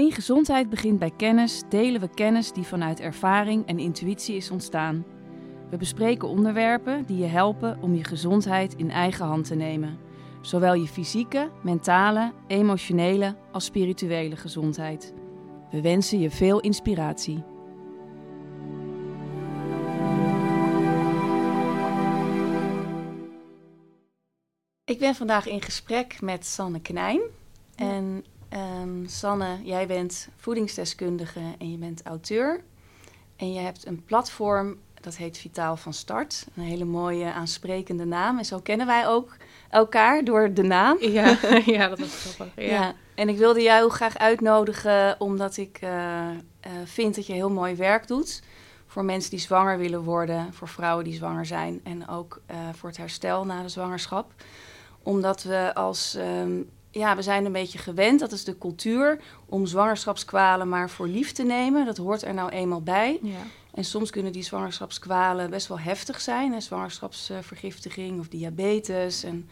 [0.00, 5.04] In gezondheid begint bij kennis, delen we kennis die vanuit ervaring en intuïtie is ontstaan.
[5.70, 9.98] We bespreken onderwerpen die je helpen om je gezondheid in eigen hand te nemen.
[10.40, 15.14] Zowel je fysieke, mentale, emotionele als spirituele gezondheid.
[15.70, 17.42] We wensen je veel inspiratie.
[24.84, 27.20] Ik ben vandaag in gesprek met Sanne Knijn.
[27.74, 28.24] En
[28.54, 32.60] um, Sanne, jij bent voedingsdeskundige en je bent auteur.
[33.36, 36.46] En je hebt een platform dat heet Vitaal van Start.
[36.54, 38.38] Een hele mooie, aansprekende naam.
[38.38, 39.36] En zo kennen wij ook
[39.70, 40.96] elkaar door de naam.
[41.10, 42.64] Ja, ja dat is grappig.
[42.64, 42.70] Ja.
[42.70, 42.94] ja.
[43.14, 46.28] En ik wilde jou graag uitnodigen, omdat ik uh,
[46.84, 48.42] vind dat je heel mooi werk doet.
[48.86, 52.88] Voor mensen die zwanger willen worden, voor vrouwen die zwanger zijn en ook uh, voor
[52.88, 54.32] het herstel na de zwangerschap.
[55.02, 59.66] Omdat we als um, ja, we zijn een beetje gewend, dat is de cultuur, om
[59.66, 61.84] zwangerschapskwalen maar voor lief te nemen.
[61.86, 63.18] Dat hoort er nou eenmaal bij.
[63.22, 63.38] Ja.
[63.74, 66.52] En soms kunnen die zwangerschapskwalen best wel heftig zijn.
[66.52, 66.60] Hè?
[66.60, 69.24] Zwangerschapsvergiftiging of diabetes.
[69.24, 69.48] En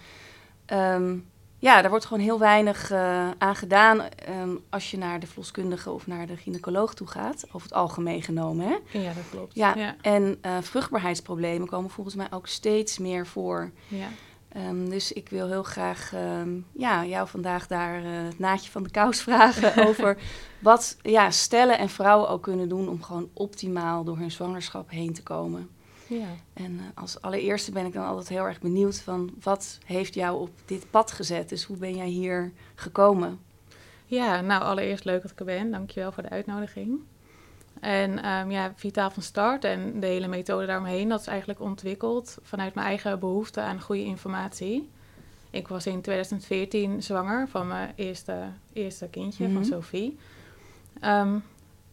[0.72, 1.26] um,
[1.58, 5.90] ja, daar wordt gewoon heel weinig uh, aan gedaan um, als je naar de verloskundige
[5.90, 7.44] of naar de gynaecoloog toe gaat.
[7.46, 8.66] Over het algemeen genomen.
[8.66, 8.98] Hè?
[8.98, 9.54] Ja, dat klopt.
[9.54, 9.96] Ja, ja.
[10.00, 13.70] En uh, vruchtbaarheidsproblemen komen volgens mij ook steeds meer voor.
[13.88, 14.08] Ja.
[14.66, 18.82] Um, dus ik wil heel graag um, ja, jou vandaag daar uh, het naadje van
[18.82, 20.18] de kous vragen over
[20.58, 25.12] wat ja, stellen en vrouwen ook kunnen doen om gewoon optimaal door hun zwangerschap heen
[25.12, 25.68] te komen.
[26.06, 26.26] Ja.
[26.52, 30.40] En uh, als allereerste ben ik dan altijd heel erg benieuwd van wat heeft jou
[30.40, 31.48] op dit pad gezet?
[31.48, 33.40] Dus hoe ben jij hier gekomen?
[34.06, 35.70] Ja, nou allereerst leuk dat ik er ben.
[35.70, 37.00] Dankjewel voor de uitnodiging.
[37.80, 42.38] En um, ja, Vitaal van Start en de hele methode daaromheen, dat is eigenlijk ontwikkeld
[42.42, 44.90] vanuit mijn eigen behoefte aan goede informatie.
[45.50, 49.64] Ik was in 2014 zwanger van mijn eerste, eerste kindje, van mhm.
[49.64, 50.18] Sophie.
[51.04, 51.44] Um,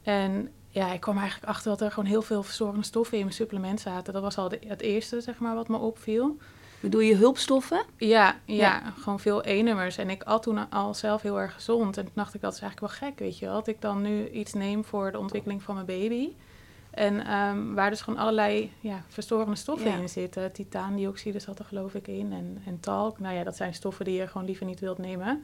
[0.04, 3.36] en ja, ik kwam eigenlijk achter dat er gewoon heel veel verzorgende stoffen in mijn
[3.36, 4.14] supplement zaten.
[4.14, 6.38] Dat was al de, het eerste, zeg maar, wat me opviel.
[6.80, 7.84] Bedoel je hulpstoffen?
[7.98, 9.98] Ja, ja, gewoon veel E-nummers.
[9.98, 11.98] En ik at toen al zelf heel erg gezond.
[11.98, 13.56] En toen dacht ik, dat is eigenlijk wel gek, weet je wel.
[13.56, 16.30] Dat ik dan nu iets neem voor de ontwikkeling van mijn baby.
[16.92, 20.52] En um, waar dus gewoon allerlei ja, verstorende stoffen in zitten.
[20.52, 22.34] Titaandioxide zat er geloof ik in.
[22.34, 23.20] En, en talk.
[23.20, 25.44] Nou ja, dat zijn stoffen die je gewoon liever niet wilt nemen.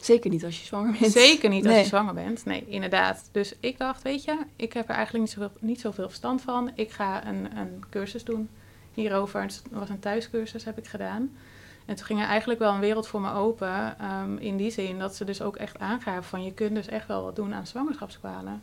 [0.00, 1.12] Zeker niet als je zwanger bent.
[1.12, 2.44] Zeker niet als je zwanger bent.
[2.44, 3.28] Nee, inderdaad.
[3.32, 6.70] Dus ik dacht, weet je, ik heb er eigenlijk niet zoveel, niet zoveel verstand van.
[6.74, 8.48] Ik ga een, een cursus doen
[8.96, 9.42] hierover.
[9.42, 11.36] Het was een thuiscursus, heb ik gedaan.
[11.84, 13.96] En toen ging er eigenlijk wel een wereld voor me open.
[14.22, 17.06] Um, in die zin dat ze dus ook echt aangaven van je kunt dus echt
[17.06, 18.62] wel wat doen aan zwangerschapskwalen.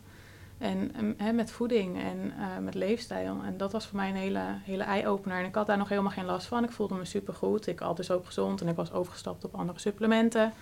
[0.57, 0.91] En
[1.27, 3.41] um, met voeding en uh, met leefstijl.
[3.45, 5.37] En dat was voor mij een hele, hele eye-opener.
[5.39, 6.63] En ik had daar nog helemaal geen last van.
[6.63, 7.67] Ik voelde me supergoed.
[7.67, 10.53] Ik had dus ook gezond en ik was overgestapt op andere supplementen.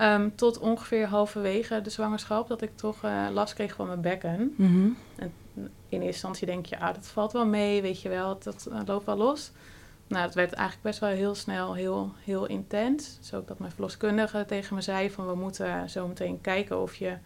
[0.00, 4.54] Um, tot ongeveer halverwege de zwangerschap dat ik toch uh, last kreeg van mijn bekken.
[4.56, 4.96] Mm -hmm.
[5.16, 8.68] En in eerste instantie denk je, ah, dat valt wel mee, weet je wel, dat,
[8.86, 9.52] loopt wel los.
[10.06, 13.18] Nou, het werd eigenlijk best wel heel snel heel, heel intens.
[13.18, 16.94] Dus ook dat mijn verloskundige tegen me zei van we moeten zo meteen kijken of
[16.94, 17.16] je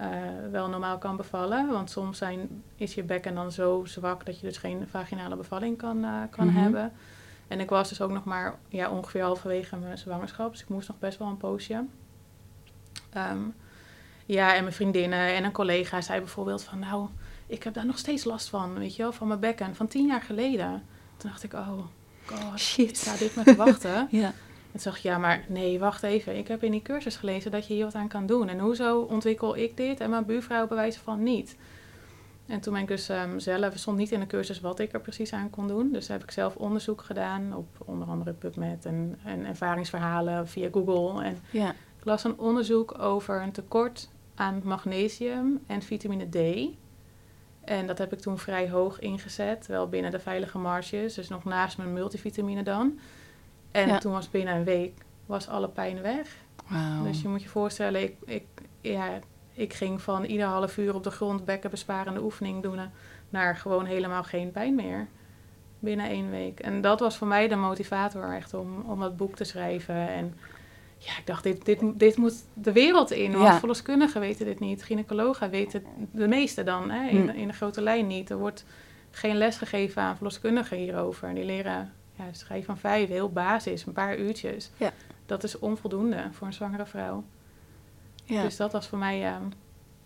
[0.00, 0.06] uh,
[0.50, 1.68] wel normaal kan bevallen.
[1.68, 5.76] Want soms zijn, is je bekken dan zo zwak dat je dus geen vaginale bevalling
[5.78, 6.62] kan, uh, kan mm -hmm.
[6.62, 6.92] hebben.
[7.48, 10.52] En ik was dus ook nog maar ja, ongeveer halverwege mijn zwangerschap.
[10.52, 11.84] Dus ik moest nog best wel een poosje.
[13.16, 13.54] Um,
[14.26, 16.78] ja, en mijn vriendinnen en een collega zei bijvoorbeeld van...
[16.78, 17.08] nou,
[17.48, 19.74] ik heb daar nog steeds last van, weet je wel, van mijn bekken.
[19.74, 20.82] Van tien jaar geleden.
[21.16, 21.78] Toen dacht ik, oh
[22.24, 22.96] god, shit.
[22.96, 24.08] sta dit me te wachten.
[24.20, 24.26] ja.
[24.72, 26.36] En toen dacht ik, ja, maar nee, wacht even.
[26.36, 28.48] Ik heb in die cursus gelezen dat je hier wat aan kan doen.
[28.48, 31.56] En hoezo ontwikkel ik dit en mijn buurvrouw bewijzen van niet?
[32.46, 35.00] En toen ben ik dus um, zelf, stond niet in de cursus wat ik er
[35.00, 35.92] precies aan kon doen.
[35.92, 41.24] Dus heb ik zelf onderzoek gedaan op onder andere PubMed en, en ervaringsverhalen via Google.
[41.24, 41.70] En ja.
[41.70, 46.36] ik las een onderzoek over een tekort aan magnesium en vitamine D.
[47.68, 51.44] En dat heb ik toen vrij hoog ingezet, wel binnen de veilige marges, dus nog
[51.44, 52.98] naast mijn multivitamine dan.
[53.70, 54.92] En toen was binnen een week
[55.26, 56.36] was alle pijn weg.
[56.68, 57.04] Wow.
[57.04, 58.44] Dus je moet je voorstellen, ik, ik,
[58.80, 59.18] ja,
[59.52, 62.80] ik ging van ieder half uur op de grond bekkenbesparende oefening doen
[63.28, 65.08] naar gewoon helemaal geen pijn meer.
[65.78, 66.60] Binnen één week.
[66.60, 70.08] En dat was voor mij de motivator echt om, om dat boek te schrijven.
[70.08, 70.34] En
[70.98, 73.32] ja, ik dacht, dit, dit, dit moet de wereld in.
[73.32, 73.58] Want ja.
[73.58, 74.82] verloskundigen weten dit niet.
[74.82, 76.90] Gynaecologen weten de meeste dan.
[76.90, 77.36] Hè, in, hm.
[77.36, 78.30] in de grote lijn niet.
[78.30, 78.64] Er wordt
[79.10, 81.34] geen les gegeven aan verloskundigen hierover.
[81.34, 84.70] Die leren ja, schrijven van vijf, heel basis, een paar uurtjes.
[84.76, 84.92] Ja.
[85.26, 87.24] Dat is onvoldoende voor een zwangere vrouw.
[88.24, 88.42] Ja.
[88.42, 89.36] Dus dat was voor mij uh,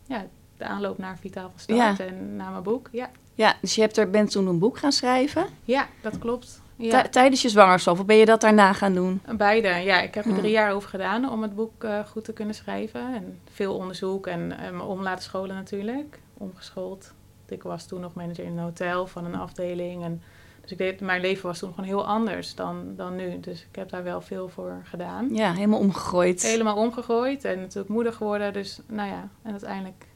[0.07, 2.89] ja, de aanloop naar Vitaal van Start en naar mijn boek.
[2.93, 3.11] Ja.
[3.35, 5.47] ja, dus je hebt er, bent toen een boek gaan schrijven?
[5.65, 6.62] Ja, dat klopt.
[6.83, 7.09] Ja.
[7.09, 9.23] Tijdens je zwangerschap, of ben je dat daarna gaan doen?
[9.37, 10.01] Beide, ja.
[10.01, 13.15] Ik heb er drie jaar over gedaan om het boek eh, goed te kunnen schrijven.
[13.15, 16.21] En veel onderzoek en eh, me om laten scholen natuurlijk.
[16.35, 17.15] Omgeschoold.
[17.49, 20.05] Ik was toen nog manager in een hotel van een afdeling.
[20.05, 20.23] En
[20.61, 23.41] dus ik deed, mijn leven was toen gewoon heel anders dan, dan nu.
[23.41, 25.35] Dus ik heb daar wel veel voor gedaan.
[25.35, 26.43] Ja, helemaal omgegooid.
[26.43, 28.53] Helemaal omgegooid en natuurlijk moeder geworden.
[28.53, 30.07] Dus nou ja, en uiteindelijk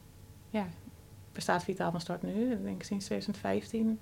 [0.49, 0.65] ja,
[1.31, 2.51] bestaat Vitaal van Start nu.
[2.51, 3.99] Ik denk sinds 2015.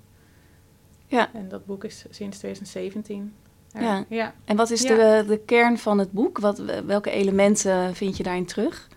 [1.07, 1.29] Ja.
[1.33, 3.33] En dat boek is sinds 2017.
[3.71, 3.81] er.
[3.81, 4.05] Ja.
[4.09, 4.33] ja.
[4.45, 4.95] En wat is Ja.
[4.95, 6.39] de, de kern van het boek?
[6.39, 8.87] Wat, welke elementen vind je daarin terug?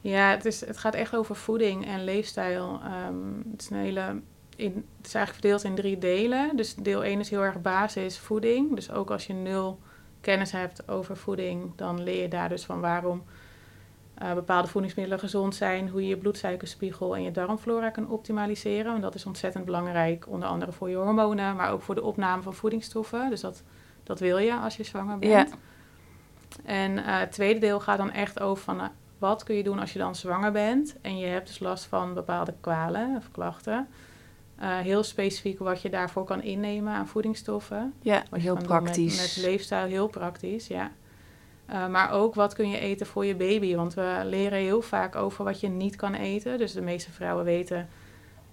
[0.00, 2.80] Ja, het, is, het gaat echt over voeding en leefstijl.
[2.84, 3.14] Ehm,
[3.52, 4.20] het, is een hele,
[4.56, 6.56] in, het is eigenlijk verdeeld in drie delen.
[6.56, 8.74] Dus deel 1 is heel erg basis voeding.
[8.74, 9.78] Dus ook als je nul
[10.20, 13.22] kennis hebt over voeding, dan leer je daar dus van waarom
[14.20, 18.90] eh, bepaalde voedingsmiddelen gezond zijn, hoe je je bloedsuikerspiegel en je darmflora kan optimaliseren.
[18.90, 22.42] Want dat is ontzettend belangrijk, onder andere voor je hormonen, maar ook voor de opname
[22.42, 23.30] van voedingsstoffen.
[23.30, 23.62] Dus dat,
[24.02, 25.50] dat wil je als je zwanger bent.
[25.50, 25.56] Ja.
[26.64, 28.86] En eh, het tweede deel gaat dan echt over van, eh,
[29.18, 32.14] wat kun je doen als je dan zwanger bent en je hebt dus last van
[32.14, 33.88] bepaalde kwalen of klachten.
[34.62, 37.94] Heel specifiek wat je daarvoor kan innemen aan voedingsstoffen.
[38.02, 39.16] Ja, heel praktisch.
[39.16, 40.90] Met, met leefstijl, heel praktisch, ja.
[41.70, 43.74] Eh, maar ook wat kun je eten voor je baby.
[43.74, 46.58] Want we leren heel vaak over wat je niet kan eten.
[46.58, 47.88] Dus de meeste vrouwen weten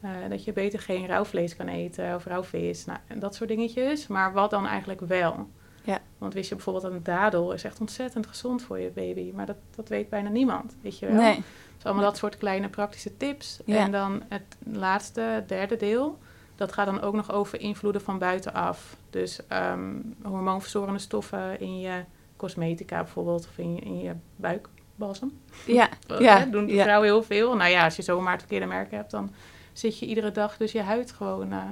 [0.01, 2.85] eh, dat je beter geen rauw vlees kan eten of rauw vis.
[2.85, 4.07] Nou, en dat soort dingetjes.
[4.07, 5.47] Maar wat dan eigenlijk wel?
[5.83, 5.99] Ja.
[6.17, 9.31] Want wist je bijvoorbeeld dat een dadel is echt ontzettend gezond voor je baby.
[9.35, 11.15] Maar dat, dat weet bijna niemand, weet je wel.
[11.15, 11.43] Nee.
[11.75, 13.59] Dus allemaal dat soort kleine praktische tips.
[13.65, 13.77] Ja.
[13.77, 16.17] En dan het laatste, derde deel.
[16.55, 18.97] Dat gaat dan ook nog over invloeden van buitenaf.
[19.09, 22.03] Dus ehm, hormoonverstorende stoffen in je
[22.37, 23.47] cosmetica bijvoorbeeld.
[23.47, 25.39] Of in je, in je buikbalsem.
[25.65, 26.83] Ja, Dat, ja, hè, doen ja.
[26.83, 27.55] vrouwen heel veel.
[27.55, 29.33] Nou ja, als je zomaar het verkeerde merk hebt, dan
[29.73, 31.63] zit je iedere dag dus je huid gewoon eh,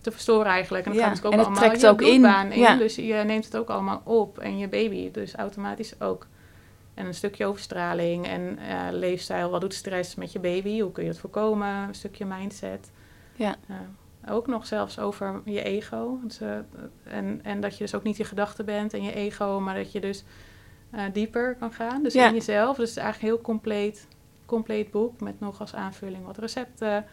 [0.00, 0.84] te verstoren eigenlijk.
[0.84, 2.20] En dat Ja, gaat dus ook en het allemaal trekt je ook in.
[2.58, 2.76] Ja.
[2.76, 4.38] Dus je neemt het ook allemaal op.
[4.38, 6.26] En je baby dus automatisch ook.
[6.94, 9.50] En een stukje overstraling en eh, leefstijl.
[9.50, 10.80] Wat doet stress met je baby?
[10.80, 11.68] Hoe kun je het voorkomen?
[11.68, 12.90] Een stukje mindset.
[13.34, 13.56] Ja.
[13.68, 13.76] Eh,
[14.28, 16.18] ook nog zelfs over je ego.
[16.22, 16.40] Dus,
[17.04, 19.92] en, en dat je dus ook niet je gedachten bent en je ego, maar dat
[19.92, 20.24] je dus
[20.90, 22.02] eh, dieper kan gaan.
[22.02, 22.26] Dus Ja.
[22.28, 22.76] in jezelf.
[22.76, 24.06] Dus het is eigenlijk een heel compleet,
[24.46, 27.04] compleet boek met nog als aanvulling wat recepten.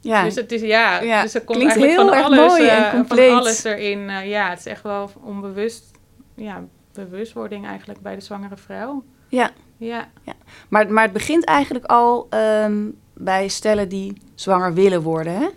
[0.00, 0.24] ja.
[0.24, 2.68] Dus het is ja, Ja, dus er komt klinkt eigenlijk heel van erg alles, mooi
[2.68, 3.28] en eh, compleet.
[3.30, 4.08] van alles erin.
[4.28, 5.90] Ja, het is echt wel onbewust,
[6.34, 9.04] ja, bewustwording eigenlijk bij de zwangere vrouw.
[9.28, 9.50] ja.
[9.76, 10.08] Ja,
[10.68, 15.48] Maar, maar het begint eigenlijk al ehm, bij stellen die zwanger willen worden, hè?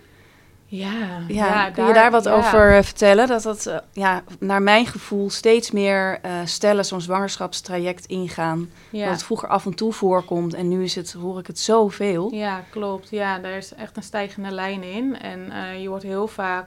[0.66, 2.32] Ja, Ja, kun je daar wat ja.
[2.34, 3.26] over eh, vertellen?
[3.26, 8.70] Dat dat, eh, ja, naar mijn gevoel, steeds meer eh, stellen zo'n zwangerschapstraject ingaan.
[8.90, 9.04] Ja.
[9.04, 12.34] Dat het vroeger af en toe voorkomt en nu is het, hoor ik het zoveel.
[12.34, 13.10] Ja, klopt.
[13.10, 15.18] Ja, daar is echt een stijgende lijn in.
[15.20, 16.66] En je wordt heel vaak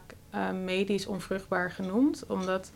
[0.64, 2.72] medisch onvruchtbaar genoemd, omdat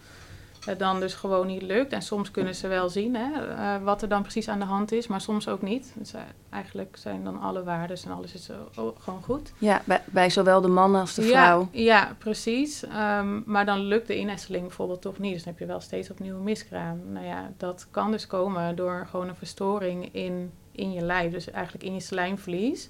[0.65, 1.94] het dan dus gewoon niet lukt.
[1.94, 4.92] En soms kunnen ze wel zien hè, eh, wat er dan precies aan de hand
[4.92, 5.94] is, maar soms ook niet.
[5.95, 6.13] Dus,
[6.50, 9.54] eigenlijk zijn dan alle waarden en alles is eh, o- gewoon goed.
[9.57, 11.68] Ja, bij, bij zowel de man als de vrouw.
[11.71, 12.83] Ja, ja precies.
[12.86, 15.33] Ehm, maar dan lukt de innesteling bijvoorbeeld toch niet.
[15.33, 17.00] Dus dan heb je wel steeds opnieuw een miskraam.
[17.12, 21.31] Nou ja, dat kan dus komen door gewoon een verstoring in, in je lijf.
[21.31, 22.89] Dus eigenlijk in je slijmvlies.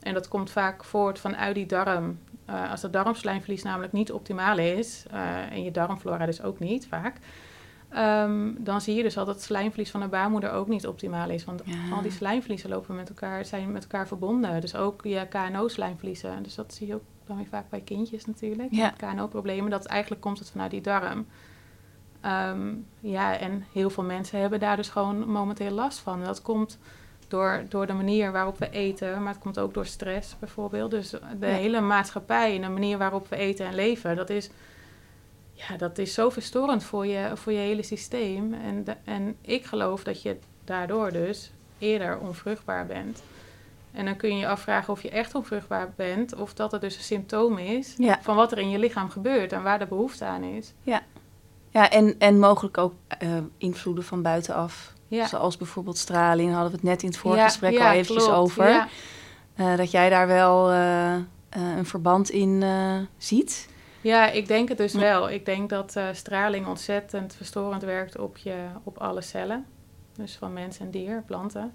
[0.00, 2.18] En dat komt vaak voort vanuit die darm.
[2.50, 6.86] Eh, als dat darmslijmvlies namelijk niet optimaal is, eh, en je darmflora dus ook niet
[6.86, 7.16] vaak,
[7.88, 11.30] ehm, dan zie je dus al dat het slijmvlies van de baarmoeder ook niet optimaal
[11.30, 11.44] is.
[11.44, 11.94] Want Ja.
[11.96, 14.60] al die slijmvliezen lopen met elkaar, zijn met elkaar verbonden.
[14.60, 16.42] Dus ook je KNO-slijmvliezen.
[16.42, 18.68] Dus dat zie je ook dan weer vaak bij kindjes natuurlijk.
[18.70, 18.90] Ja.
[18.96, 19.70] KNO-problemen.
[19.70, 21.26] Dat eigenlijk komt het vanuit die darm.
[22.20, 26.24] Ehm, ja, en heel veel mensen hebben daar dus gewoon momenteel last van.
[26.24, 26.78] Dat komt
[27.30, 30.90] door, door de manier waarop we eten, maar het komt ook door stress bijvoorbeeld.
[30.90, 31.46] Dus de Ja.
[31.46, 34.50] hele maatschappij en de manier waarop we eten en leven, dat is,
[35.52, 38.54] ja, dat is zo verstorend voor je, voor je hele systeem.
[38.54, 43.22] En, de- en ik geloof dat je daardoor dus eerder onvruchtbaar bent.
[43.92, 46.96] En dan kun je je afvragen of je echt onvruchtbaar bent, of dat het dus
[46.96, 48.18] een symptoom is Ja.
[48.22, 50.72] van wat er in je lichaam gebeurt en waar de behoefte aan is.
[51.72, 54.92] Ja, en, en mogelijk ook eh, invloeden van buitenaf.
[55.10, 55.26] Ja.
[55.26, 58.24] Zoals bijvoorbeeld straling, hadden we het net in het vorige Ja, gesprek ja, al eventjes
[58.24, 58.38] klopt.
[58.38, 58.88] over.
[59.54, 62.64] Eh, dat jij daar wel eh, eh, een verband in
[63.18, 63.68] ziet.
[64.00, 65.30] Ja, ik denk het dus wel.
[65.30, 69.66] Ik denk dat straling ontzettend verstorend werkt op, je, op alle cellen.
[70.16, 71.72] Dus van mens en dier, planten.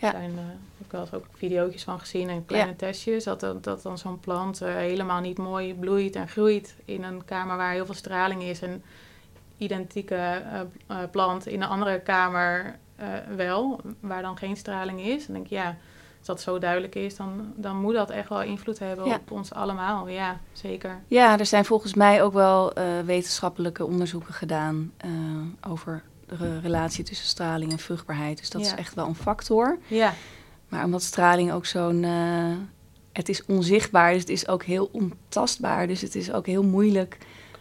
[0.00, 0.10] Ja.
[0.10, 0.44] Zijn, eh,
[0.78, 3.24] ik heb wel eens ook video's van gezien en kleine testjes.
[3.24, 7.72] Dat, dat, dan zo'n plant helemaal niet mooi bloeit en groeit in een kamer waar
[7.72, 8.62] heel veel straling is.
[8.62, 8.82] En
[9.60, 15.24] identieke eh, eh, plant in een andere kamer eh, wel, waar dan geen straling is.
[15.26, 15.76] Dan denk ik, ja,
[16.18, 19.14] Als dat zo duidelijk is, dan, dan moet dat echt wel invloed hebben Ja.
[19.14, 20.08] op ons allemaal.
[20.08, 21.00] Ja, zeker.
[21.06, 22.72] Ja, er zijn volgens mij ook wel
[23.04, 24.92] wetenschappelijke onderzoeken gedaan
[25.68, 28.38] over de re- relatie tussen straling en vruchtbaarheid.
[28.38, 29.78] Dus dat is echt wel een factor.
[29.86, 30.12] Ja,
[30.68, 32.02] Maar omdat straling ook zo'n.
[33.12, 35.86] het is onzichtbaar, dus het is ook heel ontastbaar.
[35.86, 37.18] Dus het is ook heel moeilijk,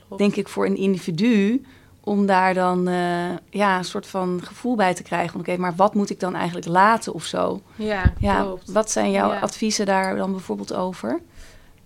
[0.07, 0.21] klopt.
[0.21, 1.65] denk ik, voor een individu
[1.99, 5.39] om daar dan eh, ja, een soort van gevoel bij te krijgen.
[5.39, 7.61] Oké, maar wat moet ik dan eigenlijk laten of zo?
[7.75, 8.71] Ja, Ja, klopt.
[8.71, 9.39] wat zijn jouw Ja.
[9.39, 11.19] adviezen daar dan bijvoorbeeld over?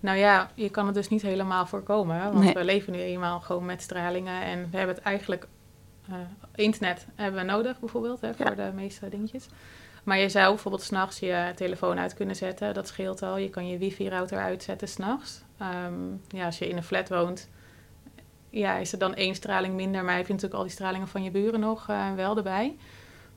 [0.00, 2.22] Nou ja, je kan het dus niet helemaal voorkomen.
[2.32, 2.54] Want Nee.
[2.54, 4.42] we leven nu eenmaal gewoon met stralingen.
[4.42, 5.46] En we hebben het eigenlijk...
[6.08, 6.14] eh,
[6.54, 9.46] internet hebben we nodig bijvoorbeeld, hè, voor de meeste dingetjes.
[10.04, 12.74] Maar je zou bijvoorbeeld s'nachts je telefoon uit kunnen zetten.
[12.74, 13.36] Dat scheelt al.
[13.36, 15.42] Je kan je wifi-router uitzetten s'nachts.
[15.58, 15.92] Ehm
[16.28, 17.48] ja, als je in een flat woont,
[18.54, 20.04] ja, is er dan één straling minder.
[20.04, 22.76] Maar heb je natuurlijk al die stralingen van je buren nog eh, wel erbij.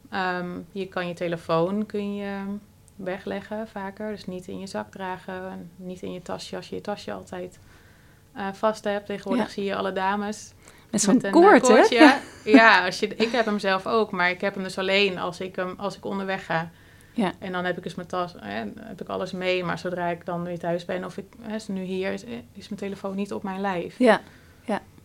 [0.10, 2.44] Ehm, je kan je telefoon kun je
[2.96, 4.12] wegleggen vaker.
[4.12, 5.50] Dus niet in je zak dragen.
[5.50, 7.60] en Niet in je tasje als je je tasje altijd
[8.34, 9.06] eh, vast hebt.
[9.06, 9.52] Tegenwoordig Ja.
[9.52, 10.54] zie je alle dames
[10.92, 12.16] Met zo'n een, koord, eh, hè?
[12.52, 15.40] Ja, als je, ik heb hem zelf ook, maar ik heb hem dus alleen als
[15.40, 16.70] ik, hem, als ik onderweg ga.
[17.14, 17.32] Ja.
[17.40, 19.64] En dan heb ik dus mijn tas, hè, heb ik alles mee.
[19.64, 22.70] Maar zodra ik dan weer thuis ben of ik hè, is nu hier, is, is
[22.70, 23.98] mijn telefoon niet op mijn lijf.
[24.00, 24.22] Ja,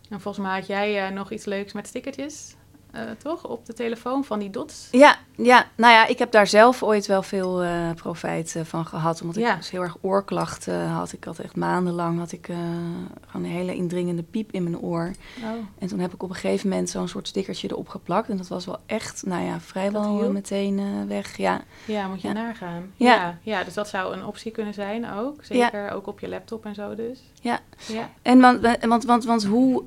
[0.09, 2.55] En volgens mij had jij eh, nog iets leuks met stickertjes,
[2.93, 3.47] eh, toch?
[3.47, 4.87] Op de telefoon van die dots.
[4.91, 8.85] Ja, ja, nou ja, ik heb daar zelf ooit wel veel eh, profijt eh, van
[8.85, 9.21] gehad.
[9.21, 11.13] Omdat ik dus heel erg oorklachten had.
[11.13, 15.11] Ik had echt maandenlang had ik, gewoon een hele indringende piep in mijn oor.
[15.43, 18.29] Oh, En toen heb ik op een gegeven moment zo'n soort stickertje erop geplakt.
[18.29, 21.37] En dat was wel echt, nou ja, vrijwel meteen weg.
[21.37, 22.33] Ja, ja, moet je Ja.
[22.33, 22.91] nagaan.
[22.95, 23.13] Ja.
[23.15, 23.37] Ja.
[23.41, 25.43] Ja, dus dat zou een optie kunnen zijn ook.
[25.43, 27.19] Zeker ook op je laptop en zo dus.
[27.41, 27.59] Ja.
[27.87, 28.09] Ja.
[28.21, 29.83] En want, want, want, want hoe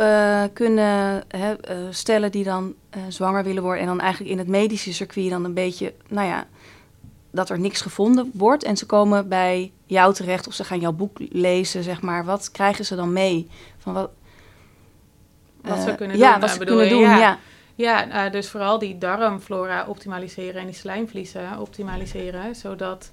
[0.52, 1.54] kunnen hè,
[1.90, 3.80] stellen die dan eh, zwanger willen worden...
[3.80, 5.92] en dan eigenlijk in het medische circuit dan een beetje...
[6.08, 6.46] nou ja,
[7.30, 8.62] dat er niks gevonden wordt...
[8.64, 12.24] en ze komen bij jou terecht of ze gaan jouw boek lezen, zeg maar.
[12.24, 13.48] Wat krijgen ze dan mee?
[13.78, 14.10] Van wat,
[15.60, 17.04] Wat eh, ze kunnen ja, doen, wat eh, ze bedoel kunnen je?
[17.04, 17.18] doen, Ja.
[17.18, 17.38] ja.
[17.74, 23.12] Ja, eh, dus vooral die darmflora optimaliseren en die slijmvliezen optimaliseren, zodat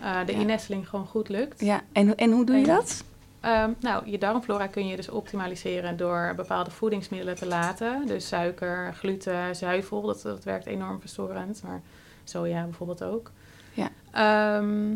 [0.00, 0.38] eh, de Ja.
[0.38, 1.60] innesteling gewoon goed lukt.
[1.60, 1.80] ja.
[1.92, 3.04] En, en hoe doe je dat?
[3.44, 8.06] Ehm, nou, je darmflora kun je dus optimaliseren door bepaalde voedingsmiddelen te laten.
[8.06, 11.62] Dus suiker, gluten, zuivel, dat, dat werkt enorm verstorend.
[11.62, 11.82] Maar
[12.24, 13.30] soja bijvoorbeeld ook.
[13.72, 13.90] Ja.
[14.10, 14.94] Ehm,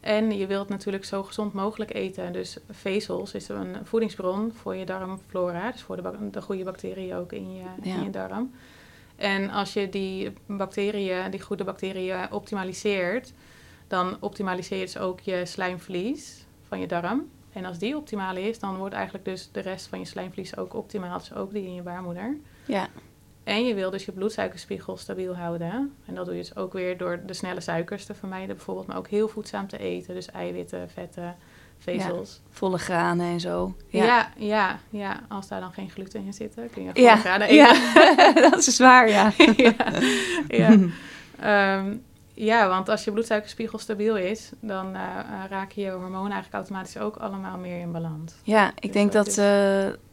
[0.00, 2.32] en je wilt natuurlijk zo gezond mogelijk eten.
[2.32, 5.70] Dus vezels is een voedingsbron voor je darmflora.
[5.70, 7.94] Dus voor de, goede bacteriën ook in je, Ja.
[7.94, 8.52] in je darm.
[9.16, 13.32] En als je die bacteriën, die goede bacteriën optimaliseert,
[13.86, 17.28] dan optimaliseer je dus ook je slijmvlies van je darm.
[17.52, 20.74] En als die optimaal is, dan wordt eigenlijk dus de rest van je slijmvlies ook
[20.74, 21.18] optimaal.
[21.18, 22.36] Dus ook die in je baarmoeder.
[22.66, 22.88] Ja,
[23.44, 25.92] En je wil dus je bloedsuikerspiegel stabiel houden.
[26.06, 28.86] En dat doe je dus ook weer door de snelle suikers te vermijden bijvoorbeeld.
[28.86, 30.14] Maar ook heel voedzaam te eten.
[30.14, 31.36] Dus eiwitten, vetten,
[31.78, 32.40] vezels.
[32.50, 33.74] volle granen en zo.
[33.88, 34.04] Ja.
[34.04, 37.48] Ja, ja, ja, Als daar dan geen gluten in zitten, kun je volle ja, granen
[37.48, 37.56] eten.
[37.56, 38.32] ja.
[38.50, 39.32] dat is waar, ja.
[39.56, 39.74] ja,
[40.48, 40.76] ja.
[42.34, 45.00] Ja, want als je bloedsuikerspiegel stabiel is, dan eh,
[45.48, 48.34] raken je hormonen eigenlijk automatisch ook allemaal meer in balans.
[48.42, 49.36] Ja, ik Dus denk dat dat, is-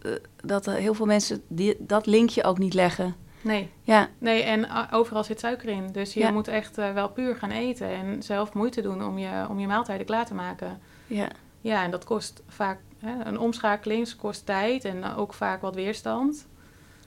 [0.03, 0.11] eh,
[0.43, 3.15] dat heel veel mensen die, dat linkje ook niet leggen.
[3.41, 5.87] Nee, Ja, nee en uh, overal zit suiker in.
[5.91, 6.31] Dus je Ja.
[6.31, 10.05] moet echt wel puur gaan eten en zelf moeite doen om je, om je maaltijden
[10.05, 10.79] klaar te maken.
[11.07, 11.27] ja,
[11.61, 16.47] Ja, en dat kost vaak hè, een omschakeling, kost tijd en ook vaak wat weerstand.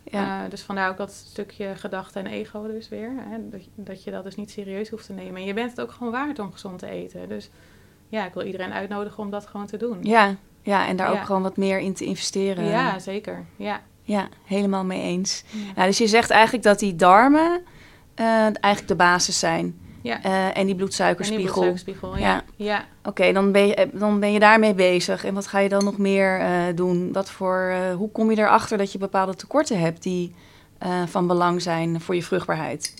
[0.05, 0.45] Ja.
[0.45, 3.11] Eh, dus vandaar ook dat stukje gedachte en ego dus weer.
[3.17, 5.35] Hè, dat, dat je dat dus niet serieus hoeft te nemen.
[5.41, 7.29] En je bent het ook gewoon waard om gezond te eten.
[7.29, 7.51] Dus
[8.09, 9.99] ja, ik wil iedereen uitnodigen om dat gewoon te doen.
[10.03, 11.19] ja, ja, en daar Ja.
[11.19, 12.65] ook gewoon wat meer in te investeren.
[12.65, 13.45] Ja, zeker.
[13.57, 13.81] Ja.
[14.03, 15.45] Ja, helemaal mee eens.
[15.51, 15.73] Ja.
[15.75, 17.63] Nou, dus je zegt eigenlijk dat die darmen
[18.15, 19.81] eh, eigenlijk de basis zijn.
[20.03, 20.23] Ja.
[20.23, 21.45] Eh, en die En die bloedsuikerspiegel.
[21.45, 22.27] bloedsuikerspiegel, Ja.
[22.29, 22.43] ja.
[22.57, 22.85] ja.
[23.05, 25.25] Oké, dan, ben je, eh, dan ben je daarmee bezig.
[25.25, 27.13] En wat ga je dan nog meer eh, doen?
[27.13, 30.35] Wat voor, hoe kom je erachter dat je bepaalde tekorten hebt die
[31.07, 32.95] van belang zijn voor je vruchtbaarheid?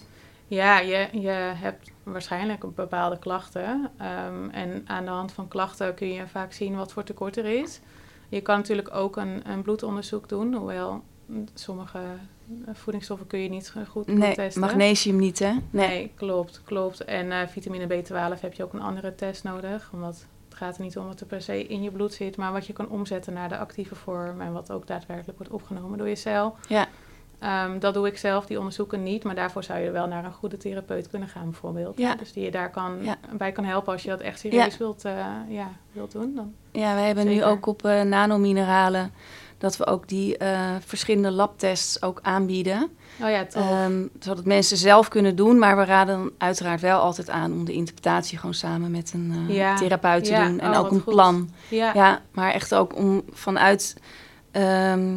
[0.47, 3.91] Ja, je, je hebt waarschijnlijk bepaalde klachten.
[3.99, 7.45] ehm, en aan de hand van klachten kun je vaak zien wat voor tekort er
[7.63, 7.81] is.
[8.29, 11.03] Je kan natuurlijk ook een, een bloedonderzoek doen, hoewel
[11.55, 11.99] sommige
[12.67, 14.61] eh, voedingsstoffen kun je niet goed Nee, testen.
[14.61, 15.53] magnesium niet, hè?
[15.71, 17.05] Nee, klopt, klopt.
[17.05, 19.91] En eh, vitamine B12 heb je ook een andere test nodig.
[19.93, 22.53] Omdat het gaat er niet om wat er per se in je bloed zit, maar
[22.53, 26.09] wat je kan omzetten naar de actieve vorm en wat ook daadwerkelijk wordt opgenomen door
[26.09, 26.55] je cel.
[26.69, 26.87] Ja.
[27.39, 30.33] Ehm, dat doe ik zelf, die onderzoeken niet, maar daarvoor zou je wel naar een
[30.33, 31.99] goede therapeut kunnen gaan bijvoorbeeld.
[31.99, 32.15] Ja.
[32.15, 33.17] Dus die je daar kan, Ja.
[33.37, 36.35] bij kan helpen als je dat echt serieus wilt, eh, ja, wilt doen.
[36.35, 36.55] Dan.
[36.73, 39.13] Ja, wij hebben nu ook op nanomineralen.
[39.63, 42.91] Dat we ook die eh, verschillende labtests ook aanbieden.
[43.23, 43.47] Oh ja.
[43.53, 47.65] Ehm, zodat mensen zelf kunnen doen, maar we raden dan uiteraard wel altijd aan om
[47.65, 49.77] de interpretatie gewoon samen met een eh, Ja.
[49.77, 50.61] therapeut te Ja, doen.
[50.61, 51.13] En oh, ook een goed.
[51.15, 51.51] plan.
[51.69, 51.91] ja.
[51.95, 53.97] Ja, maar echt ook om vanuit
[54.51, 55.15] ehm,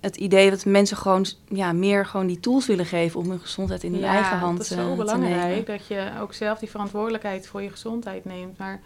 [0.00, 3.82] het idee dat mensen gewoon ja, meer gewoon die tools willen geven om hun gezondheid
[3.82, 5.04] in hun eigen hand dat is eh, zo te nemen.
[5.04, 8.58] belangrijk dat je ook zelf die verantwoordelijkheid voor je gezondheid neemt.
[8.58, 8.80] Maar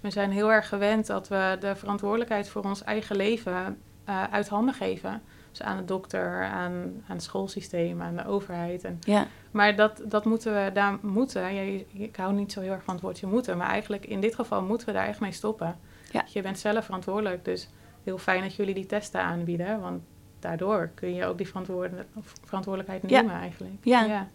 [0.00, 4.48] we zijn heel erg gewend dat we de verantwoordelijkheid voor ons eigen leven eh, uit
[4.48, 5.22] handen geven.
[5.50, 6.72] Dus aan de dokter, aan,
[7.08, 8.84] aan het schoolsysteem, aan de overheid.
[8.84, 12.60] En, Ja, maar dat, dat moeten we, daar moeten, ja, je- ik hou niet zo
[12.60, 15.20] heel erg van het woordje moeten, maar eigenlijk in dit geval moeten we daar echt
[15.20, 15.78] mee stoppen.
[16.10, 16.24] Ja.
[16.28, 17.68] Je bent zelf verantwoordelijk, dus
[18.04, 20.02] heel fijn dat jullie die testen aanbieden, want
[20.38, 22.06] daardoor kun je ook die verantwoorde-
[22.44, 23.20] verantwoordelijkheid Ja.
[23.20, 23.74] nemen eigenlijk.
[23.82, 24.28] Ja.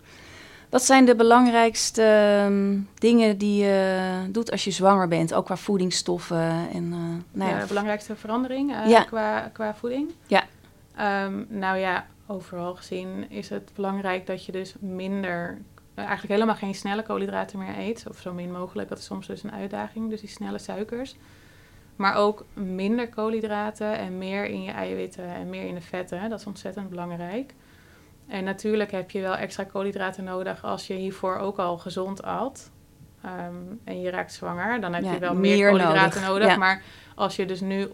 [0.70, 5.34] Wat zijn de belangrijkste ehm, dingen die je doet als je zwanger bent?
[5.34, 6.92] Ook qua voedingsstoffen en...
[6.94, 9.04] eh, nou ja, de belangrijkste verandering eh, Ja.
[9.04, 10.12] qua, qua voeding?
[10.28, 10.44] Ja.
[10.96, 15.58] Ehm, nou ja, overal gezien is het belangrijk dat je dus minder,
[15.94, 18.06] eh, eigenlijk helemaal geen snelle koolhydraten meer eet.
[18.10, 21.16] Of zo min mogelijk, dat is soms dus een uitdaging, dus die snelle suikers.
[21.96, 26.30] Maar ook minder koolhydraten en meer in je eiwitten en meer in de vetten.
[26.30, 27.54] Dat is ontzettend belangrijk.
[28.30, 32.72] En natuurlijk heb je wel extra koolhydraten nodig als je hiervoor ook al gezond at.
[33.24, 36.48] Ehm, en je raakt zwanger, dan heb Ja, je wel meer, meer koolhydraten nodig, nodig.
[36.48, 36.58] ja.
[36.58, 36.82] Maar
[37.16, 37.88] als je dus nu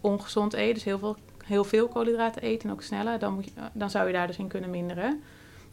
[0.00, 3.50] ongezond eet, dus heel veel, heel veel koolhydraten eet en ook sneller, dan, moet je,
[3.72, 5.22] dan zou je daar dus in kunnen minderen.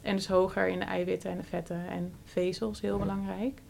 [0.02, 3.62] En dus hoger in de eiwitten en de vetten en vezels, heel belangrijk.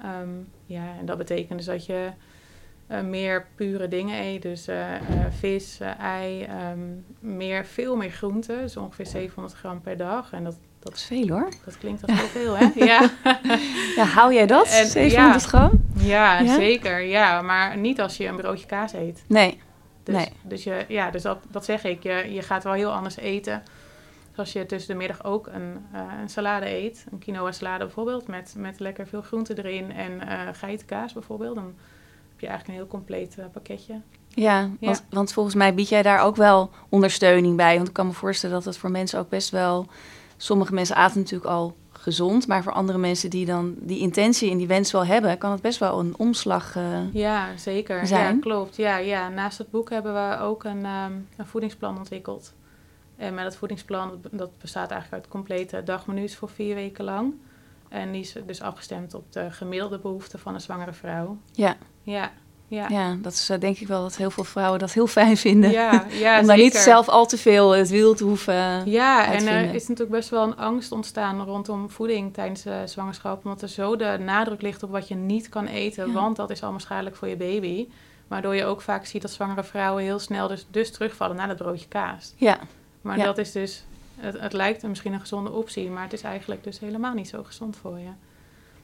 [0.00, 0.28] Ehm,
[0.66, 2.10] ja, en dat betekent dus dat je
[2.88, 4.42] eh, meer pure dingen eet.
[4.42, 5.00] Dus eh, eh,
[5.38, 6.78] vis, ei, ehm,
[7.20, 8.60] meer, veel meer groenten.
[8.60, 10.32] Dus ongeveer 700 gram per dag.
[10.32, 11.48] En dat, dat dat, is veel hoor.
[11.64, 12.68] dat klinkt als heel veel, hè?
[12.86, 13.10] Ja.
[13.96, 14.68] Ja, hou jij dat?
[14.68, 15.48] En- 700 ja.
[15.48, 15.70] gram?
[15.98, 16.54] ja, Ja?
[16.54, 17.00] zeker.
[17.00, 19.24] Ja, maar niet als je een broodje kaas eet.
[19.26, 19.60] Nee.
[20.02, 20.28] Dus, Nee.
[20.42, 22.02] dus, je, ja, dus dat, dat zeg ik.
[22.02, 23.62] Je, je gaat wel heel anders eten.
[24.34, 25.86] Zoals je tussen de middag ook een,
[26.20, 27.06] een salade eet.
[27.12, 28.26] Een quinoa salade bijvoorbeeld.
[28.26, 29.92] Met, met lekker veel groenten erin.
[29.92, 30.20] En
[30.54, 31.54] geitenkaas bijvoorbeeld.
[31.54, 31.74] Dan
[32.40, 34.00] heb je eigenlijk een heel compleet eh, pakketje.
[34.28, 37.76] Ja, Want, want volgens mij bied jij daar ook wel ondersteuning bij.
[37.76, 39.86] Want ik kan me voorstellen dat het voor mensen ook best wel...
[40.36, 44.56] Sommige mensen aten natuurlijk al gezond, maar voor andere mensen die dan die intentie en
[44.56, 46.76] die wens wel hebben, kan het best wel een omslag.
[46.76, 48.06] eh, Ja, zeker.
[48.06, 48.34] Zijn.
[48.34, 48.76] Ja, klopt.
[48.76, 49.28] Ja, ja.
[49.28, 52.54] Naast het boek hebben we ook een, ehm, een voedingsplan ontwikkeld.
[53.16, 57.34] En met het voedingsplan, dat- dat bestaat eigenlijk uit complete dagmenu's voor vier weken lang.
[57.88, 61.36] En die is dus afgestemd op de gemiddelde behoeften van een zwangere vrouw.
[61.52, 61.76] Ja.
[62.02, 62.30] Ja,
[62.68, 62.88] ja.
[62.88, 65.70] ja, dat is eh, denk ik wel dat heel veel vrouwen dat heel fijn vinden.
[65.70, 68.90] Ja, ja Om daar niet zelf al te veel het wiel te hoeven.
[68.90, 73.44] Ja, en er is natuurlijk best wel een angst ontstaan rondom voeding tijdens de zwangerschap.
[73.44, 76.12] Omdat er zo de nadruk ligt op wat je niet kan eten, Ja.
[76.12, 77.88] want dat is allemaal schadelijk voor je baby.
[78.28, 81.56] Waardoor je ook vaak ziet dat zwangere vrouwen heel snel dus, dus terugvallen naar dat
[81.56, 82.32] broodje kaas.
[82.36, 82.58] Ja,
[83.00, 83.24] Maar Ja.
[83.24, 83.84] dat is dus,
[84.18, 87.28] het, het lijkt een- misschien een gezonde optie, maar het is eigenlijk dus helemaal niet
[87.28, 88.10] zo gezond voor je.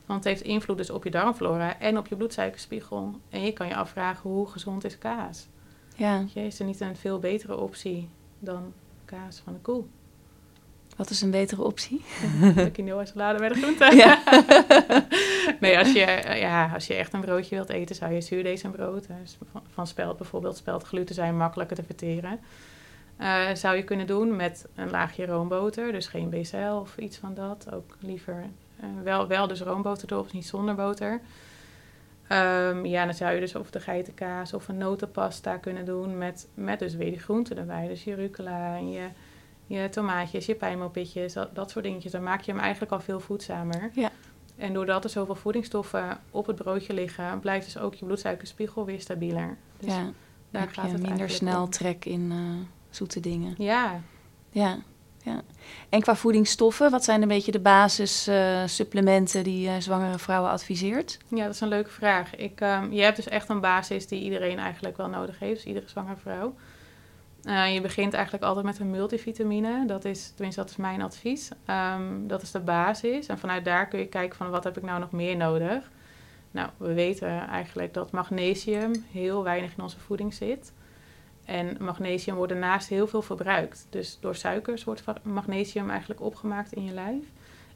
[0.06, 3.14] Want het heeft invloed dus op je darmflora en op je bloedsuikerspiegel.
[3.30, 5.46] En je kan je afvragen hoe gezond is kaas?
[5.96, 6.24] ja.
[6.34, 8.72] Je, Is er niet een veel betere optie dan
[9.04, 9.84] kaas van de koe?
[10.96, 12.04] Wat is een betere optie?
[12.54, 13.96] De quinoa salade bij de groenten.
[13.96, 14.22] Ja.
[15.60, 19.06] nee, als je, eh, ja, als je echt een broodje wilt eten, zou je zuurdezenbrood,
[19.06, 19.16] eh,
[19.52, 22.40] van, van spelt bijvoorbeeld, spelt gluten zijn makkelijker te verteren.
[23.16, 27.34] Eh, zou je kunnen doen met een laagje roomboter, dus geen BCL of iets van
[27.34, 27.72] dat.
[27.72, 28.44] Ook liever
[28.80, 31.20] eh, wel, wel dus roomboter erop, niet zonder boter.
[32.28, 36.48] Ehm, ja, dan zou je dus of de geitenkaas of een notenpasta kunnen doen met,
[36.54, 37.88] met dus weer die groenten erbij.
[37.88, 39.08] Dus je rucola en je,
[39.66, 42.12] je tomaatjes, je pijnmopitjes, dat, dat soort dingetjes.
[42.12, 43.90] Dan maak je hem eigenlijk al veel voedzamer.
[43.92, 44.10] Ja.
[44.56, 49.00] En doordat er zoveel voedingsstoffen op het broodje liggen, blijft dus ook je bloedsuikerspiegel weer
[49.00, 49.56] stabieler.
[49.78, 50.10] Dus ja,
[50.50, 51.70] daar gaat je het minder snel om.
[51.70, 53.54] trek in eh, zoete dingen.
[53.58, 54.00] Ja,
[54.50, 54.78] Ja,
[55.22, 55.42] ja.
[55.88, 61.18] En qua voedingsstoffen, wat zijn een beetje de basissupplementen die eh, zwangere vrouwen adviseert?
[61.28, 62.36] ja, dat is een leuke vraag.
[62.36, 65.64] Ik, ehm, je hebt dus echt een basis die iedereen eigenlijk wel nodig heeft, dus
[65.64, 66.54] iedere zwangere vrouw.
[67.44, 69.86] Eh, je begint eigenlijk altijd met een multivitamine.
[69.86, 71.48] Dat is, tenminste, dat is mijn advies.
[71.64, 73.26] Ehm, dat is de basis.
[73.26, 75.90] En vanuit daar kun je kijken van wat heb ik nou nog meer nodig.
[76.50, 80.72] Nou, we weten eigenlijk dat magnesium heel weinig in onze voeding zit.
[81.44, 83.86] En magnesium wordt daarnaast heel veel verbruikt.
[83.90, 87.24] Dus door suikers wordt magnesium eigenlijk opgemaakt in je lijf.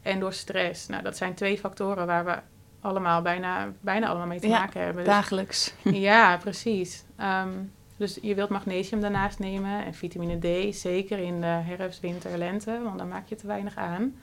[0.02, 0.86] En door stress.
[0.86, 2.38] Nou, dat zijn twee factoren waar we
[2.80, 5.04] allemaal bijna, bijna allemaal mee te Ja, maken hebben.
[5.04, 5.74] Dus- Dagelijks.
[6.08, 7.04] ja, precies.
[7.16, 7.50] Ehm,
[7.96, 12.80] dus je wilt magnesium daarnaast nemen en vitamine D, zeker in de herfst, winter, lente,
[12.84, 14.14] want dan maak je te weinig aan.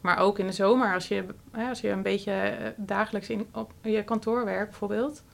[0.00, 1.24] Maar ook in de zomer, als je,
[1.68, 5.24] als je een beetje eh, dagelijks in, op je kantoor werkt bijvoorbeeld,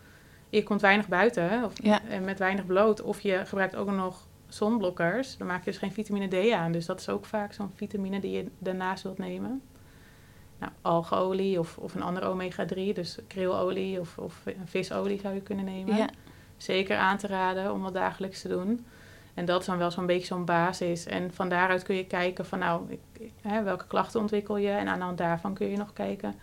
[0.48, 2.00] je komt weinig buiten hè, of, Ja.
[2.08, 5.92] en met weinig bloot, of je gebruikt ook nog zonblokkers, dan maak je dus geen
[5.92, 6.72] vitamine D aan.
[6.72, 9.62] Dus dat is ook vaak zo'n vitamine die je daarnaast wilt nemen.
[10.58, 15.40] Nou, algeolie of, of een andere omega-3, dus krilolie of, of een visolie zou je
[15.40, 15.96] kunnen nemen.
[15.96, 16.08] Ja.
[16.56, 18.86] Zeker aan te raden om dat dagelijks te doen.
[19.34, 21.06] En dat is dan wel zo'n beetje zo'n basis.
[21.06, 22.82] En van daaruit kun je kijken van nou,
[23.12, 24.70] ik, hè, welke klachten ontwikkel je.
[24.70, 26.34] En aan de hand daarvan kun je nog kijken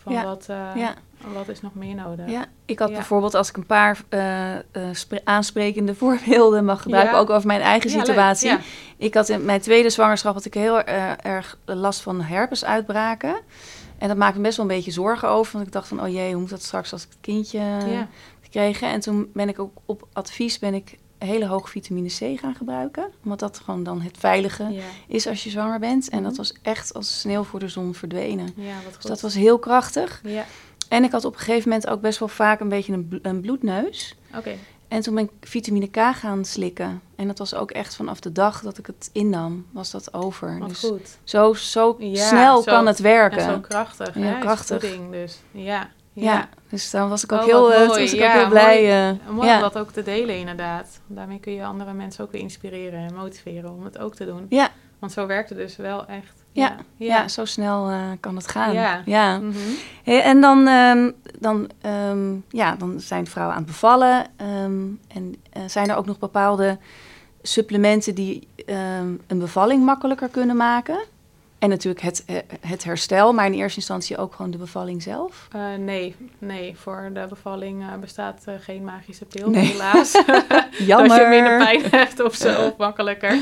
[0.00, 0.94] van Ja, wat, eh, Ja.
[1.34, 2.30] Wat is nog meer nodig.
[2.30, 2.94] Ja, ik had Ja.
[2.94, 7.20] bijvoorbeeld als ik een paar eh, eh, spre- aansprekende voorbeelden mag gebruiken, Ja.
[7.20, 8.56] ook over mijn eigen Ja, situatie.
[8.96, 13.36] Ik had in mijn tweede zwangerschap had ik heel eh, erg last van herpesuitbraken.
[13.98, 16.08] En dat maakte me best wel een beetje zorgen over, want ik dacht van, oh
[16.08, 17.60] jee, hoe moet dat straks als ik het kindje
[18.42, 18.88] gekregen?
[18.88, 23.10] En toen ben ik ook op advies ben ik hele hoog vitamine C gaan gebruiken,
[23.24, 24.82] omdat dat gewoon dan het veilige Ja.
[25.08, 26.08] is als je zwanger bent.
[26.08, 26.40] En dat Mhm.
[26.40, 28.48] was echt als sneeuw voor de zon verdwenen.
[28.56, 28.94] ja, wat goed.
[29.02, 30.20] Dus dat was heel krachtig.
[30.24, 30.44] Ja,
[30.88, 33.16] En ik had op een gegeven moment ook best wel vaak een beetje een, bl-
[33.22, 34.14] een bloedneus.
[34.36, 34.54] oké.
[34.88, 37.00] En toen ben ik vitamine K gaan slikken.
[37.16, 40.58] En dat was ook echt vanaf de dag dat ik het innam, was dat over.
[40.58, 41.18] Wat dus goed.
[41.24, 43.38] zo, zo Ja, snel zo- kan het werken.
[43.38, 44.14] En zo krachtig.
[44.14, 44.80] Ja, hè, krachtig.
[44.80, 45.38] voeding dus.
[45.50, 45.88] Ja.
[46.12, 46.48] ja.
[46.68, 48.00] dus dan was ik ook Oh, heel, eh, mooi.
[48.00, 49.08] was ik Ja, ook heel blij.
[49.10, 51.00] eh, Mooi om dat ook te delen inderdaad.
[51.06, 54.46] Daarmee kun je andere mensen ook weer inspireren en motiveren om het ook te doen.
[54.48, 54.68] Ja.
[54.98, 56.37] Want zo werkt het dus wel echt.
[56.58, 57.28] Ja, ja.
[57.28, 58.72] zo snel eh, kan het gaan.
[58.72, 59.02] Ja.
[59.04, 59.38] ja.
[59.38, 59.56] Mhm.
[60.04, 64.26] Hey, en dan, ehm, dan, ehm, ja, dan zijn vrouwen aan het bevallen.
[64.36, 66.78] ehm, en eh, zijn er ook nog bepaalde
[67.42, 68.48] supplementen die
[69.26, 70.98] een bevalling makkelijker kunnen maken?
[71.58, 75.48] En natuurlijk het, eh, het herstel, maar in eerste instantie ook gewoon de bevalling zelf.
[75.78, 79.66] Nee, nee, voor de bevalling bestaat geen magische pil, Nee.
[79.66, 80.12] helaas.
[80.78, 81.08] Jammer.
[81.08, 83.38] Dat je minder pijn hebt of zo, of makkelijker.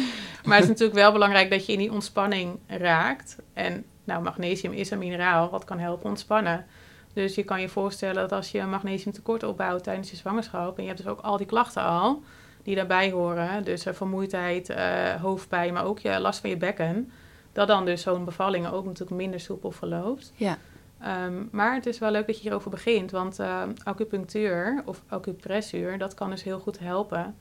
[0.47, 3.37] Maar het is natuurlijk wel belangrijk dat je in die ontspanning raakt.
[3.53, 6.67] En nou, magnesium is een mineraal wat kan helpen ontspannen.
[7.13, 10.77] Dus je kan je voorstellen dat als je een magnesiumtekort opbouwt tijdens je zwangerschap...
[10.77, 12.23] en je hebt dus ook al die klachten al,
[12.63, 13.65] die daarbij horen...
[13.65, 17.13] dus eh, vermoeidheid, eh, hoofdpijn, maar ook je last van je bekken...
[17.53, 20.33] dat dan dus zo'n bevalling ook natuurlijk minder soepel verloopt.
[20.35, 20.59] Ja,
[21.01, 25.99] Ehm, maar het is wel leuk dat je hierover begint, want eh, acupunctuur of acupressuur,
[25.99, 27.37] dat kan dus heel goed helpen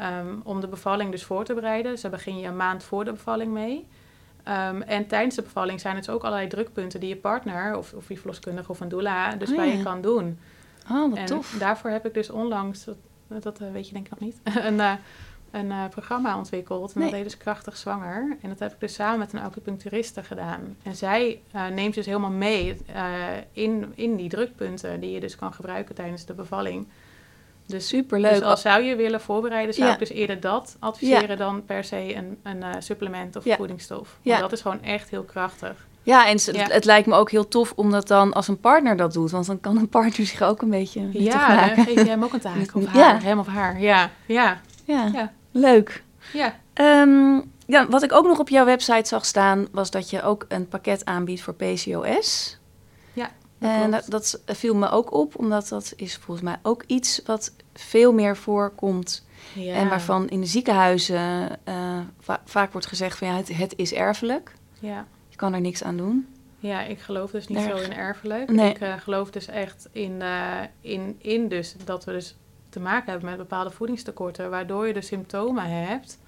[0.00, 1.92] ehm, om de bevalling dus voor te bereiden.
[1.92, 3.86] Dus daar begin je een maand voor de bevalling mee.
[4.42, 7.92] Ehm, en tijdens de bevalling zijn het dus ook allerlei drukpunten die je partner of,
[7.92, 9.72] of je verloskundige of een doula dus Oh, bij ja.
[9.76, 10.38] je kan doen.
[10.90, 11.56] oh, wat en tof.
[11.58, 14.80] daarvoor heb ik dus onlangs, dat, dat eh, weet je denk ik nog niet, een,
[14.80, 14.92] eh,
[15.50, 16.92] een eh, programma ontwikkeld.
[16.92, 17.08] En Nee.
[17.08, 18.36] dat heet dus Krachtig Zwanger.
[18.42, 20.76] En dat heb ik dus samen met een acupuncturiste gedaan.
[20.82, 21.40] En zij
[21.72, 22.76] neemt dus helemaal mee
[23.52, 26.86] in, in die drukpunten die je dus kan gebruiken tijdens de bevalling.
[27.70, 28.32] Dus, Superleuk.
[28.34, 29.92] dus als zou je willen voorbereiden, zou Ja.
[29.92, 33.56] ik dus eerder dat adviseren dan per se een, een eh, supplement of Ja.
[33.56, 34.18] voedingsstof.
[34.22, 34.30] Ja.
[34.30, 35.86] Want dat is gewoon echt heel krachtig.
[36.02, 36.32] Ja, en.
[36.32, 39.30] Het, het lijkt me ook heel tof om dat dan als een partner dat doet.
[39.30, 42.32] Want dan kan een partner zich ook een beetje Ja, dan geef je hem ook
[42.32, 42.74] een taak.
[42.74, 43.20] Of haar, Ja.
[43.26, 43.80] hem of haar.
[43.80, 45.32] Ja, ja, Ja, ja.
[45.50, 46.02] leuk.
[46.32, 46.54] ja.
[46.72, 50.44] Ehm, ja, wat ik ook nog op jouw website zag staan, was dat je ook
[50.48, 52.58] een pakket aanbiedt voor PCOS.
[53.60, 57.52] En dat, dat viel me ook op, omdat dat is volgens mij ook iets wat
[57.74, 59.26] veel meer voorkomt.
[59.54, 59.74] Ja.
[59.74, 63.92] En waarvan in de ziekenhuizen eh, va- vaak wordt gezegd van ja, het, het is
[63.94, 64.52] erfelijk.
[64.78, 65.06] Ja.
[65.28, 66.26] Je kan er niks aan doen.
[66.58, 68.50] ja, ik geloof dus niet zo in erfelijk.
[68.50, 68.70] Nee.
[68.70, 72.36] Ik eh, geloof dus echt in, eh, in, in dus dat we dus
[72.68, 76.18] te maken hebben met bepaalde voedingstekorten, waardoor je dus symptomen hebt.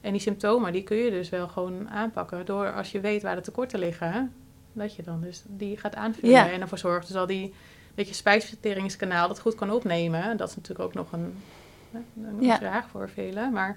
[0.00, 3.34] En die symptomen die kun je dus wel gewoon aanpakken door als je weet waar
[3.36, 4.32] de tekorten liggen,
[4.74, 6.50] dat je dan dus die gaat aanvullen Ja.
[6.50, 7.54] en ervoor zorgt dus al die
[7.94, 10.36] dat je spijsverteringskanaal dat goed kan opnemen.
[10.36, 11.36] Dat is natuurlijk ook nog een,
[11.92, 12.56] een Ja.
[12.56, 13.76] vraag voor velen, maar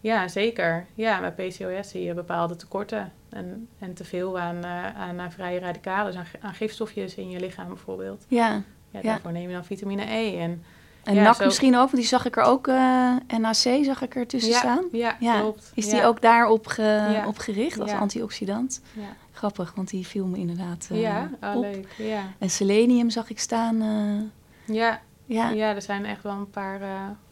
[0.00, 0.86] ja, zeker.
[0.94, 5.32] Ja, met PCOS zie je bepaalde tekorten en, en te veel aan, eh, aan, aan
[5.32, 8.24] vrije radicalen, dus aan, aan gifstofjes in je lichaam bijvoorbeeld.
[8.28, 8.48] Ja.
[8.90, 9.02] Ja, Ja.
[9.02, 10.36] daarvoor neem je dan vitamine E.
[10.38, 10.62] En,
[11.08, 14.02] En Ja, NAC zo- misschien ook, want die zag ik er ook, eh NAC zag
[14.02, 14.84] ik er tussen ja, staan.
[14.92, 15.40] Ja, Ja.
[15.40, 15.72] klopt.
[15.74, 18.80] Is die ook daarop ge- op gericht als antioxidant?
[18.92, 21.62] Ja, Grappig, want die viel me inderdaad eh, ja oh, op.
[21.62, 21.94] leuk.
[21.98, 22.22] Ja.
[22.38, 23.80] En selenium zag ik staan.
[23.82, 25.48] eh, Ja, ja.
[25.48, 25.74] ja.
[25.74, 26.80] er zijn echt wel een paar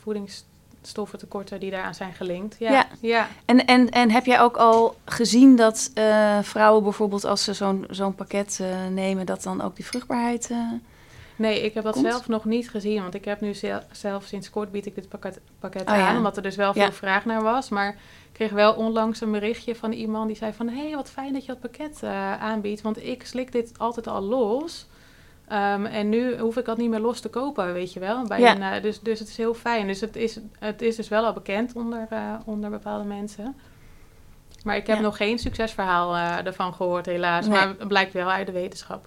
[0.03, 2.57] voedingsstoffen tekorten die daaraan zijn gelinkt.
[2.59, 3.29] Ja, Ja.
[3.45, 5.91] En, en, en heb jij ook al gezien dat
[6.43, 8.61] vrouwen bijvoorbeeld als ze zo'n zo'n pakket
[8.91, 10.51] nemen, dat dan ook die vruchtbaarheid...
[11.37, 12.07] Nee, ik heb dat Komt?
[12.07, 13.03] zelf nog niet gezien.
[13.03, 16.09] Want ik heb nu zel- zelf sinds kort bied ik dit pakket, pakket Oh, ja.
[16.09, 16.17] aan.
[16.17, 16.93] Omdat er dus wel veel Ja.
[16.93, 17.69] vraag naar was.
[17.69, 20.69] Maar ik kreeg wel onlangs een berichtje van iemand die zei van...
[20.69, 22.81] Hé, hey, wat fijn dat je dat pakket eh, aanbiedt.
[22.83, 24.87] Want ik slik dit altijd al los.
[25.49, 28.27] Ehm, en nu hoef ik dat niet meer los te kopen, weet je wel.
[28.27, 28.55] Bij Ja.
[28.55, 29.87] een, eh, dus, dus het is heel fijn.
[29.87, 33.57] Dus het is, het is dus wel al bekend onder, eh, onder bepaalde mensen.
[34.65, 37.47] Maar ik heb nog geen succesverhaal ervan gehoord, helaas.
[37.47, 37.57] Nee.
[37.59, 39.07] Maar het blijkt wel uit de wetenschap.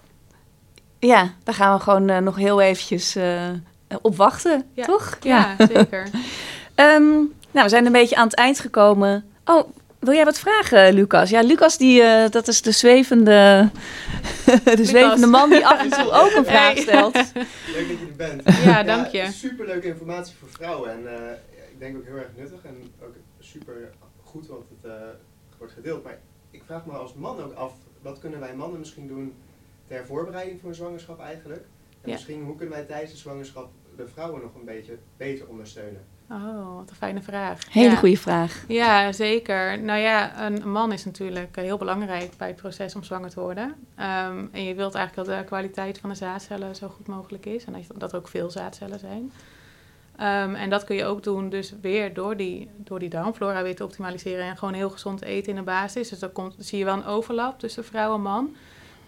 [1.00, 3.48] Ja, daar gaan we gewoon eh, nog heel eventjes eh,
[4.02, 4.84] op wachten, Ja.
[4.84, 5.18] toch?
[5.20, 6.08] Ja, zeker.
[6.74, 7.08] Ehm,
[7.52, 9.24] Nou, we zijn een beetje aan het eind gekomen.
[9.44, 11.30] Oh, wil jij wat vragen, Lucas?
[11.30, 13.68] Ja, Lucas, die, uh, dat is de zwevende,
[14.76, 17.14] de zwevende man die af en toe ook een vraag stelt.
[17.14, 18.42] Leuk dat je er bent.
[18.64, 19.18] Ja, dank je.
[19.18, 20.90] Ja, superleuke informatie voor vrouwen.
[20.90, 21.10] En uh,
[21.72, 23.74] ik denk ook heel erg nuttig en ook super
[24.24, 24.96] goed wat het uh,
[25.58, 26.04] wordt gedeeld.
[26.04, 26.18] Maar
[26.50, 29.34] ik vraag me als man ook af, wat kunnen wij mannen misschien doen
[29.90, 31.60] ter voorbereiding voor een zwangerschap eigenlijk?
[31.90, 32.12] En ja.
[32.12, 36.04] misschien hoe kunnen wij tijdens de zwangerschap de vrouwen nog een beetje beter ondersteunen?
[36.30, 37.72] Oh, wat een fijne vraag.
[37.72, 38.64] Hele goede vraag.
[38.68, 39.80] Ja, zeker.
[39.80, 43.64] Nou ja, een man is natuurlijk heel belangrijk bij het proces om zwanger te worden.
[43.66, 47.64] Um, en je wilt eigenlijk dat de kwaliteit van de zaadcellen zo goed mogelijk is.
[47.64, 49.32] En dat er ook veel zaadcellen zijn.
[50.20, 53.76] Um, en dat kun je ook doen dus weer door die, door die darmflora weer
[53.76, 54.44] te optimaliseren.
[54.44, 56.08] En gewoon heel gezond eten in de basis.
[56.08, 58.56] Dus dan komt, zie je wel een overlap tussen vrouw en man.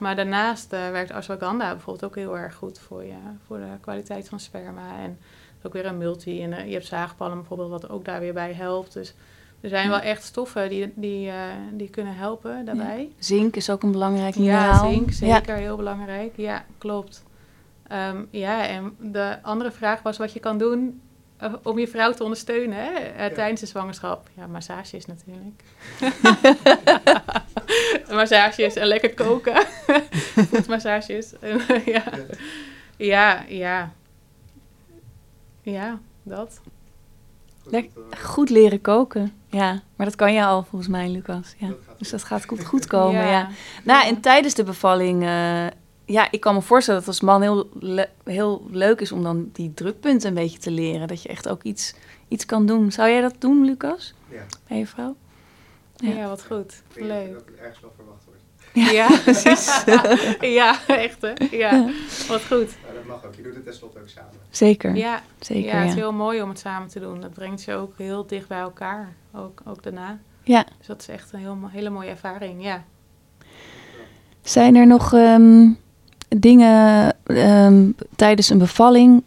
[0.03, 4.29] Maar daarnaast uh, werkt ashwagandha bijvoorbeeld ook heel erg goed voor, je, voor de kwaliteit
[4.29, 4.99] van sperma.
[4.99, 5.19] En
[5.63, 6.43] ook weer een multi.
[6.43, 8.93] En uh, je hebt zaagpalm bijvoorbeeld, wat ook daar weer bij helpt.
[8.93, 9.15] Dus
[9.61, 11.35] er zijn wel echt stoffen die, die, uh,
[11.73, 13.01] die kunnen helpen daarbij.
[13.01, 13.09] Ja.
[13.19, 14.85] Zink is ook een belangrijk mineraal.
[14.85, 16.33] Ja, zink, zeker heel belangrijk.
[16.37, 17.25] Ja, klopt.
[17.93, 21.01] Um, ja, en de andere vraag was wat je kan doen
[21.43, 22.91] uh, om je vrouw te ondersteunen hè?
[22.91, 24.29] Uh, tijdens de zwangerschap.
[24.35, 25.63] Ja, massages natuurlijk.
[28.15, 29.67] massages en lekker koken.
[30.51, 31.33] Voetmassages.
[31.85, 32.05] ja.
[32.97, 33.93] ja, ja.
[35.63, 36.61] Ja, dat.
[37.65, 39.33] Goed, goed leren koken.
[39.47, 41.55] Ja, maar dat kan je al volgens mij, Lucas.
[41.59, 41.69] Ja.
[41.99, 43.21] dus dat gaat goed, goed komen.
[43.21, 43.31] ja.
[43.31, 43.49] ja.
[43.85, 45.67] Nou, en tijdens de bevalling uh,
[46.05, 47.69] ja, ik kan me voorstellen dat als man heel,
[48.25, 51.09] heel leuk is om dan die drukpunten een beetje te leren.
[51.09, 51.95] Dat je echt ook iets,
[52.29, 52.93] iets kan doen.
[52.93, 54.15] Zou jij dat doen, Lucas?
[54.31, 54.43] Ja.
[54.69, 55.17] Bij je vrouw?
[56.03, 56.83] Ja, ja wat goed.
[56.93, 57.33] Ik leuk.
[57.33, 58.41] dat ergens wel verwacht wordt.
[58.73, 59.85] Ja, ja precies.
[60.59, 61.33] ja, echt hè.
[61.51, 61.91] Ja,
[62.29, 62.69] wat goed.
[62.95, 63.35] Dat mag ook.
[63.35, 64.31] Je doet het tenslotte ook samen.
[64.51, 64.97] Zeker.
[64.97, 67.21] Ja, Zeker, ja, het is heel mooi om het samen te doen.
[67.21, 69.13] Dat brengt je ook heel dicht bij elkaar.
[69.33, 70.19] Ook, ook daarna.
[70.43, 70.67] Ja.
[70.79, 72.85] Dus dat is echt een heel, hele mooie ervaring, ja.
[74.43, 75.13] Zijn er nog...
[75.13, 75.81] Um,
[76.39, 79.23] dingen um, tijdens een bevalling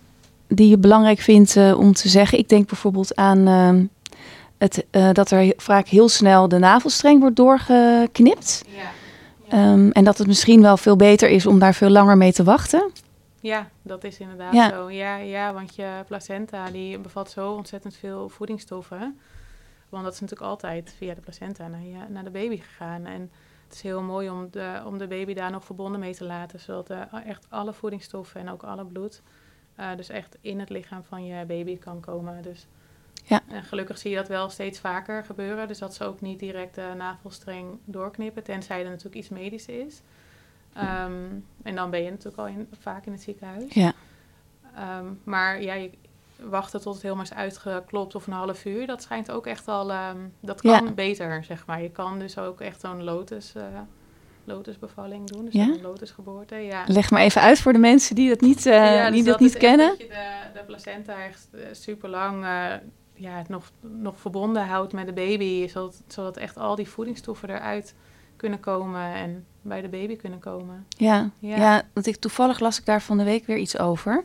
[0.47, 2.37] die je belangrijk vindt uh, om te zeggen?
[2.37, 3.83] Ik denk bijvoorbeeld aan uh,
[4.57, 8.63] het, uh, dat er vaak heel snel de navelstreng wordt doorgeknipt.
[8.67, 9.71] Ja.
[9.71, 12.43] Um, en dat het misschien wel veel beter is om daar veel langer mee te
[12.43, 12.91] wachten.
[13.41, 14.69] Ja, dat is inderdaad ja.
[14.69, 14.91] zo.
[14.91, 19.19] Ja, ja, want je placenta die bevat zo ontzettend veel voedingsstoffen.
[19.89, 23.05] Want dat is natuurlijk altijd via de placenta naar, je, naar de baby gegaan.
[23.05, 23.31] En
[23.63, 26.59] het is heel mooi om de, om de baby daar nog verbonden mee te laten.
[26.59, 29.21] Zodat uh, echt alle voedingsstoffen en ook alle bloed
[29.79, 32.41] uh, dus echt in het lichaam van je baby kan komen.
[32.41, 32.67] Dus
[33.25, 33.41] ja.
[33.47, 35.67] En gelukkig zie je dat wel steeds vaker gebeuren.
[35.67, 38.43] Dus dat ze ook niet direct de navelstreng doorknippen.
[38.43, 40.01] Tenzij er natuurlijk iets medisch is.
[40.77, 43.73] Um, en dan ben je natuurlijk al in, vaak in het ziekenhuis.
[43.73, 43.93] Ja.
[44.99, 45.91] Um, maar ja, je,
[46.39, 48.87] wachten tot het helemaal is uitgeklopt of een half uur.
[48.87, 50.91] Dat schijnt ook echt al, um, dat kan ja.
[50.91, 51.81] beter, zeg maar.
[51.81, 53.63] Je kan dus ook echt zo'n lotus, uh,
[54.43, 55.63] lotusbevalling doen, dus ja?
[55.63, 56.55] een lotusgeboorte.
[56.55, 56.83] Ja.
[56.87, 59.39] Leg maar even uit voor de mensen die dat niet, uh, ja, die dus dat,
[59.39, 59.87] niet kennen.
[59.87, 62.45] Dat je de, de placenta echt super lang
[63.15, 67.95] ja, nog, nog verbonden houdt met de baby, zodat, zodat echt al die voedingsstoffen eruit
[68.35, 70.85] kunnen komen en bij de baby kunnen komen.
[70.89, 71.55] Ja, ja.
[71.55, 74.23] ja want ik, toevallig las ik daar van de week weer iets over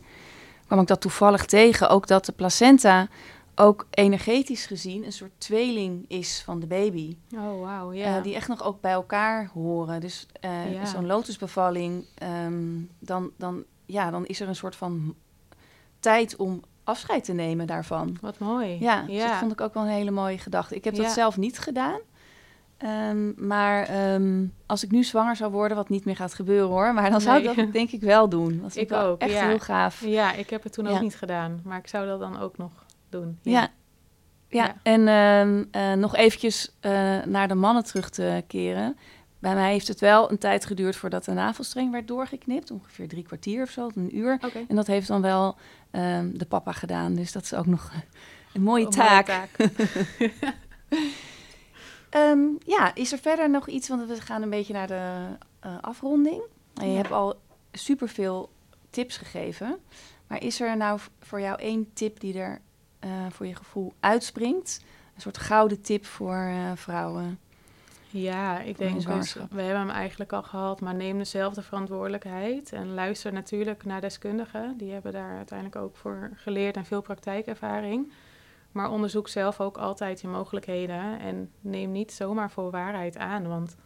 [0.70, 1.88] kwam ik dat toevallig tegen.
[1.88, 3.09] Ook dat de placenta
[3.55, 7.16] ook energetisch gezien een soort tweeling is van de baby.
[7.35, 8.16] Oh, wauw, ja.
[8.16, 10.00] Uh, die echt nog ook bij elkaar horen.
[10.00, 10.85] Dus uh, ja.
[10.85, 12.05] zo'n lotusbevalling,
[12.46, 15.14] um, dan, dan, ja, dan is er een soort van
[16.00, 18.16] tijd om afscheid te nemen daarvan.
[18.20, 18.76] Wat mooi.
[18.81, 19.26] Ja, dus ja.
[19.26, 20.74] dat vond ik ook wel een hele mooie gedachte.
[20.74, 22.00] Ik heb dat zelf niet gedaan.
[22.85, 26.94] Um, maar um, als ik nu zwanger zou worden, wat niet meer gaat gebeuren hoor,
[26.94, 27.50] maar dan zou nee.
[27.50, 28.61] ik dat denk ik wel doen.
[28.62, 29.46] Dat ik ook, echt ja.
[29.46, 30.05] heel gaaf.
[30.05, 32.70] Ja, ik heb het toen ook niet gedaan, maar ik zou dat dan ook nog
[33.09, 33.38] doen.
[33.42, 33.68] Ja,
[34.48, 34.74] ja.
[34.83, 36.92] en um, uh, nog eventjes uh,
[37.24, 38.96] naar de mannen terug te keren.
[39.40, 42.70] Bij mij heeft het wel een tijd geduurd voordat de navelstreng werd doorgeknipt.
[42.70, 44.38] Ongeveer drie kwartier of zo, een uur.
[44.44, 44.64] Okay.
[44.68, 45.57] En dat heeft dan wel
[46.33, 47.14] de papa gedaan.
[47.14, 47.92] Dus dat is ook nog
[48.55, 49.26] een mooie oh, taak.
[49.26, 50.50] Mooie taak.
[52.11, 55.26] Um, ja, is er verder nog iets, want we gaan een beetje naar de
[55.66, 56.42] uh, afronding.
[56.74, 56.96] En je ja.
[56.96, 57.40] hebt al
[57.72, 58.50] superveel
[58.90, 59.79] tips gegeven.
[60.26, 62.61] Maar is er nou voor jou één tip die er
[63.05, 64.85] uh, voor je gevoel uitspringt?
[65.14, 67.38] Een soort gouden tip voor uh, vrouwen?
[68.11, 72.73] Ja, ik denk dus, we hebben hem eigenlijk al gehad, maar neem dezelfde verantwoordelijkheid.
[72.73, 74.77] En luister natuurlijk naar deskundigen.
[74.77, 78.12] Die hebben daar uiteindelijk ook voor geleerd en veel praktijkervaring.
[78.73, 83.49] Maar onderzoek zelf ook altijd je mogelijkheden en neem niet zomaar voor waarheid aan.
[83.49, 83.77] Want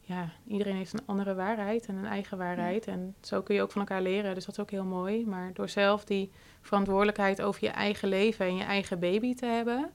[0.00, 2.84] ja, iedereen heeft een andere waarheid en een eigen waarheid.
[2.84, 2.92] Ja.
[2.92, 5.26] En zo kun je ook van elkaar leren, dus dat is ook heel mooi.
[5.26, 9.90] Maar door zelf die verantwoordelijkheid over je eigen leven en je eigen baby te hebben,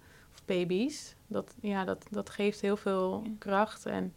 [0.46, 1.16] baby's.
[1.28, 4.14] Dat, ja, dat, dat geeft heel veel kracht en,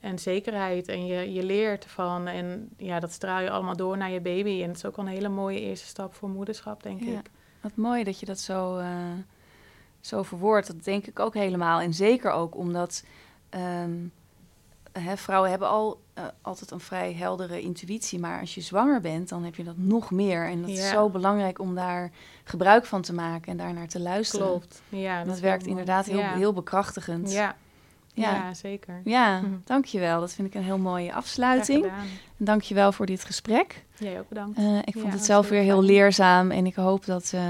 [0.00, 0.88] en zekerheid.
[0.88, 2.26] En je, je leert ervan.
[2.26, 4.62] En ja, dat straal je allemaal door naar je baby.
[4.62, 7.18] En het is ook al een hele mooie eerste stap voor moederschap, denk Ja.
[7.18, 7.30] ik.
[7.60, 9.12] Wat mooi dat je dat zo, eh
[10.00, 10.66] zo verwoordt.
[10.66, 11.80] Dat denk ik ook helemaal.
[11.80, 13.04] En zeker ook omdat
[13.48, 14.06] ehm,
[14.98, 18.18] hè, vrouwen hebben al eh, altijd een vrij heldere intuïtie.
[18.18, 20.46] Maar als je zwanger bent, dan heb je dat nog meer.
[20.48, 22.10] En dat is zo belangrijk om daar
[22.44, 24.46] gebruik van te maken en daar naar te luisteren.
[24.46, 24.82] Klopt.
[24.88, 26.34] Ja, Dat, werkt inderdaad heel, ja.
[26.34, 27.32] heel bekrachtigend.
[27.32, 27.56] Ja.
[28.16, 28.30] Ja.
[28.32, 28.54] Ja.
[28.54, 29.00] zeker.
[29.04, 29.50] Ja, Mhm.
[29.64, 30.20] dankjewel.
[30.20, 31.84] Dat vind ik een heel mooie afsluiting.
[31.84, 31.90] En
[32.36, 33.84] dankjewel voor dit gesprek.
[33.98, 34.58] Jij ook bedankt.
[34.58, 37.40] Eh, ik vond Ja, het zelf weer heel leerzaam en ik hoop dat eh,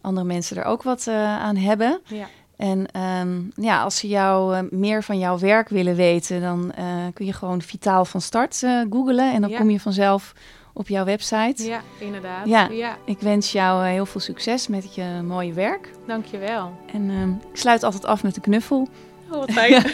[0.00, 2.00] andere mensen er ook wat aan hebben.
[2.04, 2.26] Ja.
[2.56, 6.84] En ehm, ja, als ze jou eh, meer van jouw werk willen weten, dan eh,
[7.14, 9.58] kun je gewoon Vitaal van Start eh googlen en dan Ja.
[9.58, 10.32] kom je vanzelf
[10.72, 11.64] op jouw website.
[11.64, 12.46] ja, inderdaad.
[12.46, 12.68] Ja.
[12.70, 15.90] ja, Ik wens jou heel veel succes met je mooie werk.
[16.06, 16.72] dankjewel.
[16.92, 18.88] En ehm, ik sluit altijd af met een knuffel.
[19.30, 19.82] Oh, wat fijn.